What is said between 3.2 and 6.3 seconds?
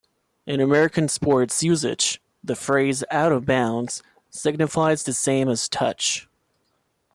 of bounds" signifies the same as "touch.